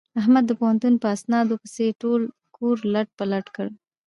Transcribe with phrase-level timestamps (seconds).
[0.19, 2.21] احمد د پوهنتون په اسنادونو پسې ټول
[2.57, 3.67] کور لت پت کړ.